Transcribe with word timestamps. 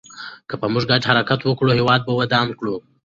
که 0.49 0.55
موږ 0.73 0.83
په 0.85 0.89
ګډه 0.89 1.07
حرکت 1.09 1.39
وکړو، 1.43 1.77
هېواد 1.79 2.01
به 2.05 2.13
ودان 2.19 2.47
کړو. 2.59 2.75